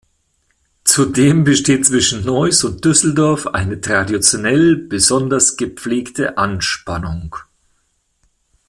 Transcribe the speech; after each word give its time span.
Zudem 0.83 1.43
besteht 1.43 1.85
zwischen 1.85 2.25
Neuss 2.25 2.63
und 2.63 2.83
Düsseldorf 2.83 3.45
eine 3.45 3.81
traditionell 3.81 4.75
besonders 4.75 5.57
gepflegte 5.57 6.39
Anspannung. 6.39 7.35